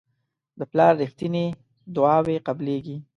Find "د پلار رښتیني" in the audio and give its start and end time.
0.59-1.45